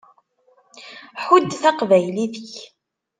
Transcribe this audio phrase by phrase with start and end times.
[1.23, 2.51] Ḥudd taqbaylit-ik.